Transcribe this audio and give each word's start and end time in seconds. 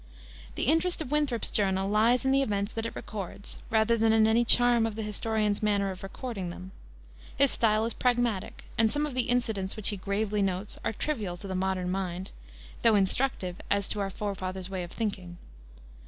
The 0.55 0.63
interest 0.63 0.99
of 0.99 1.11
Winthrop's 1.11 1.51
Journal 1.51 1.87
lies 1.87 2.25
in 2.25 2.31
the 2.31 2.41
events 2.41 2.73
that 2.73 2.87
it 2.87 2.95
records 2.95 3.59
rather 3.69 3.95
than 3.99 4.11
in 4.11 4.25
any 4.25 4.43
charm 4.43 4.87
in 4.87 4.95
the 4.95 5.03
historian's 5.03 5.61
manner 5.61 5.91
of 5.91 6.01
recording 6.01 6.49
them. 6.49 6.71
His 7.37 7.51
style 7.51 7.85
is 7.85 7.93
pragmatic, 7.93 8.63
and 8.79 8.91
some 8.91 9.05
of 9.05 9.13
the 9.13 9.29
incidents 9.29 9.75
which 9.75 9.89
he 9.89 9.97
gravely 9.97 10.41
notes 10.41 10.79
are 10.83 10.91
trivial 10.93 11.37
to 11.37 11.47
the 11.47 11.53
modern 11.53 11.91
mind, 11.91 12.31
though 12.81 12.95
instructive 12.95 13.61
as 13.69 13.87
to 13.89 13.99
our 13.99 14.09
forefathers' 14.09 14.71
way 14.71 14.81
of 14.81 14.91
thinking. 14.91 15.37